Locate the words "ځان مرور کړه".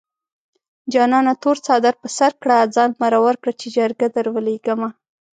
2.75-3.53